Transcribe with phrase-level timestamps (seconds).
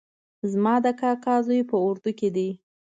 [0.51, 2.47] زما د کاکا زوی په اردو کې ده